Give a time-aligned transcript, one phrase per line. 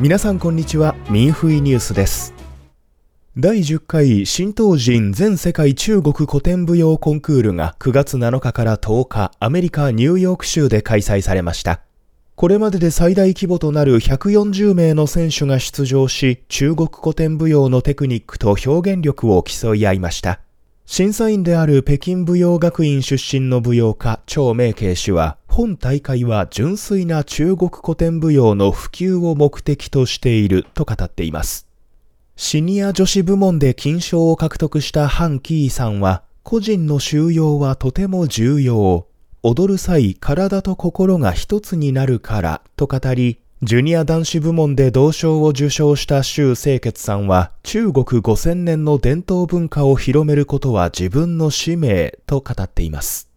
[0.00, 0.94] 皆さんこんにちは。
[1.10, 2.32] 民フイニュースです。
[3.36, 11.80] 第10回新東人全世界中国古典舞踊コンクールが9月7日から10日アメリカニューヨーク州で開催されました。
[12.36, 20.38] これまでで最大規模となる140名の選手が出場し中国古典舞踊のテクニックと表現力を競い合いました。
[20.90, 31.68] 審査員である北京舞踊学院出身の舞踊家、張明慶氏は、本大会は純粋な中国古典舞踊の普及を目的としていると語っています。
[32.36, 39.08] シニア女子部門で金賞を獲得したハン・キーさんは、個人の収容はとても重要。
[39.42, 53.28] 踊る際、体と心が一つになるからと語り、ジュニア男子部門で銅賞を受賞した周清潔さんは、中国5000年の伝統文化を広めることは自分の使命と語っています。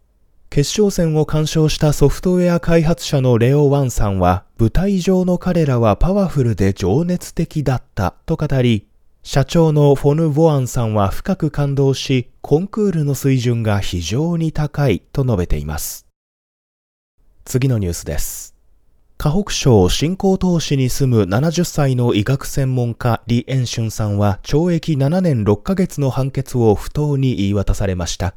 [0.48, 8.86] 決勝戦を鑑賞したソフトウェア開発者のレオ・ワンさんは、舞台上の彼らはパワフルで情熱的だったと語り、
[9.24, 16.06] 社長のフォヌ・ボアンさんは深く感動し、コンクールの水準が非常に高いと述べています。
[17.44, 18.54] 次のニュースです。
[19.22, 28.34] 河北省新興投資に住む70歳の医学専門家李延春さんは懲役7年6ヶ月の判決を不当に言い渡されました。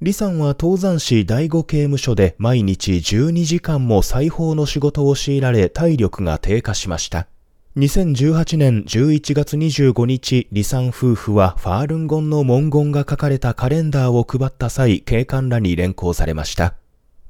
[0.00, 7.28] 李さんは東山市第五刑務所で毎日12時間も裁縫の仕事を強いられ体力が低下しました。
[7.76, 16.74] 2018年11月25日、李さん夫婦はファールンゴンの文言が書かれたカレンダーを配った際、警官らに連行されました。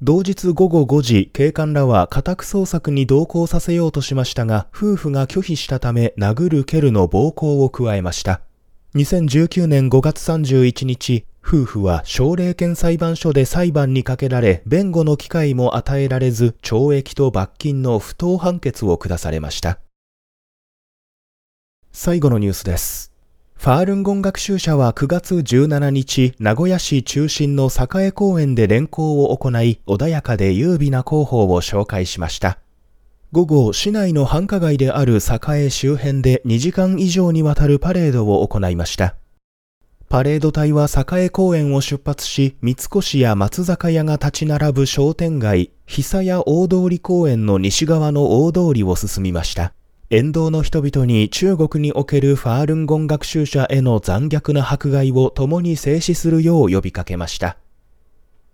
[0.03, 8.41] 同日午後5時、警官らは家宅捜索に同行させようとしましたが、夫婦が拒否したため、殴る蹴るの暴行を加えました。
[8.95, 19.79] 2019年5月31日、夫婦は奨励権裁判所で裁判にかけられ、弁護の機会も与えられず、懲役と罰金の不当判決を下されました。
[21.93, 23.14] 最後のニュースです。
[23.65, 32.59] ファールンゴン学習者は9月17日、名古屋市中心の栄公園で連行を行い、穏やかで優美な広報を紹介しました。
[33.31, 39.15] 午後、市内の繁華街である栄周辺で2時間以上にわたるパレードを行いました。
[40.09, 49.73] パレード隊は栄公園を出発し、三越や松坂屋が立ち並ぶ商店街、久屋大通公園の西側の大通りを進みました。
[50.11, 57.57] 沿道の人々に中国におけるファールンゴン学習者への残虐な迫害を共に制止するよう呼びかけました。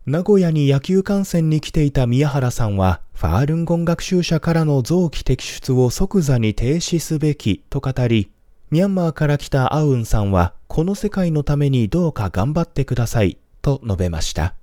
[0.06, 8.32] 名古屋に野球観戦に来ていた宮原さんは、ファールンゴン学習者からの臓器摘出を即座に停止すべきと語り、
[8.72, 14.56] ミャンマーから来たアウンさんは、この世界のためにどうか頑張ってくださいと述べました。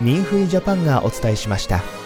[0.00, 1.99] ミンフイジャパンがお伝えしました。